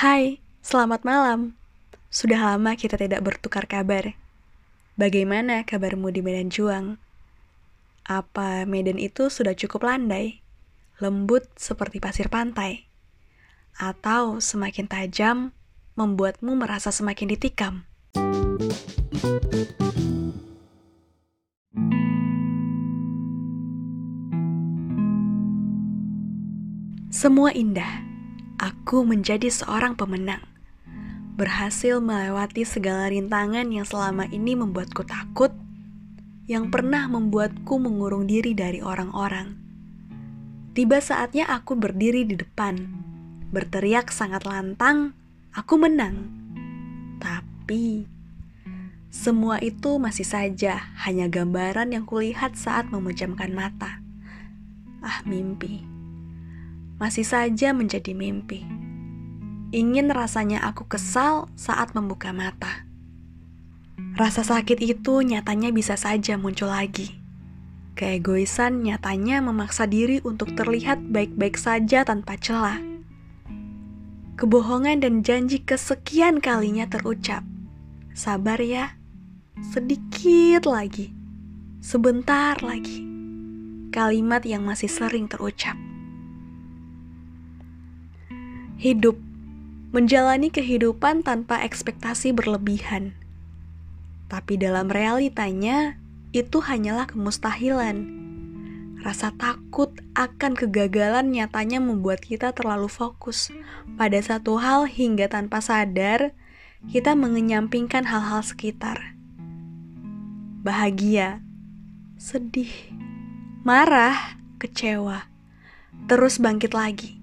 [0.00, 1.60] Hai, selamat malam.
[2.08, 4.16] Sudah lama kita tidak bertukar kabar.
[4.96, 6.96] Bagaimana kabarmu di Medan Juang?
[8.08, 10.40] Apa Medan itu sudah cukup landai,
[11.04, 12.88] lembut seperti pasir pantai?
[13.76, 15.52] Atau semakin tajam,
[16.00, 17.84] membuatmu merasa semakin ditikam?
[27.12, 28.09] Semua indah.
[28.60, 30.44] Aku menjadi seorang pemenang.
[31.40, 35.48] Berhasil melewati segala rintangan yang selama ini membuatku takut,
[36.44, 39.56] yang pernah membuatku mengurung diri dari orang-orang.
[40.76, 42.84] Tiba saatnya aku berdiri di depan,
[43.48, 45.16] berteriak sangat lantang,
[45.56, 46.28] aku menang.
[47.16, 48.04] Tapi
[49.08, 54.04] semua itu masih saja hanya gambaran yang kulihat saat memejamkan mata.
[55.00, 55.99] Ah, mimpi
[57.00, 58.60] masih saja menjadi mimpi.
[59.72, 62.84] Ingin rasanya aku kesal saat membuka mata.
[64.20, 67.16] Rasa sakit itu nyatanya bisa saja muncul lagi.
[67.96, 72.76] Keegoisan nyatanya memaksa diri untuk terlihat baik-baik saja tanpa celah.
[74.36, 77.44] Kebohongan dan janji kesekian kalinya terucap.
[78.12, 78.96] Sabar ya,
[79.72, 81.12] sedikit lagi,
[81.80, 83.04] sebentar lagi.
[83.92, 85.76] Kalimat yang masih sering terucap
[88.80, 89.20] hidup,
[89.92, 93.12] menjalani kehidupan tanpa ekspektasi berlebihan.
[94.32, 96.00] Tapi dalam realitanya,
[96.32, 98.08] itu hanyalah kemustahilan.
[99.04, 103.52] Rasa takut akan kegagalan nyatanya membuat kita terlalu fokus
[104.00, 106.32] pada satu hal hingga tanpa sadar
[106.88, 109.12] kita mengenyampingkan hal-hal sekitar.
[110.64, 111.44] Bahagia,
[112.16, 112.72] sedih,
[113.60, 115.28] marah, kecewa,
[116.08, 117.19] terus bangkit lagi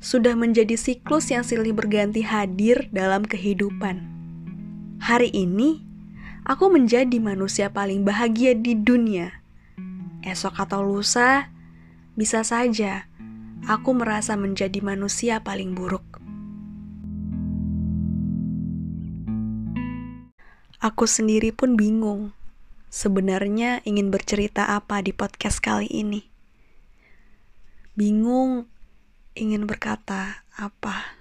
[0.00, 4.00] sudah menjadi siklus yang silih berganti hadir dalam kehidupan.
[5.00, 5.84] Hari ini,
[6.48, 9.44] aku menjadi manusia paling bahagia di dunia.
[10.24, 11.52] Esok atau lusa,
[12.16, 13.08] bisa saja
[13.68, 16.04] aku merasa menjadi manusia paling buruk.
[20.80, 22.32] Aku sendiri pun bingung.
[22.88, 26.24] Sebenarnya ingin bercerita apa di podcast kali ini.
[27.92, 28.64] Bingung
[29.40, 31.16] ingin berkata apa,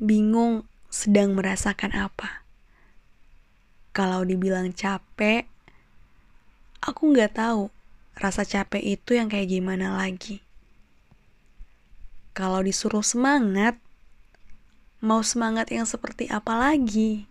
[0.00, 2.40] bingung sedang merasakan apa.
[3.92, 5.44] Kalau dibilang capek,
[6.80, 7.68] aku nggak tahu
[8.16, 10.40] rasa capek itu yang kayak gimana lagi.
[12.32, 13.76] Kalau disuruh semangat,
[15.04, 17.28] mau semangat yang seperti apa lagi?